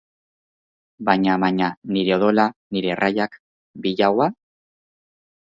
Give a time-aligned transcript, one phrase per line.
[1.09, 1.67] Baina-baina...
[1.97, 2.47] nire odola,
[2.79, 3.39] nire erraiak,
[3.85, 4.31] bilaua?